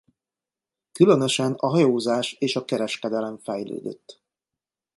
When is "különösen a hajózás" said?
0.91-2.33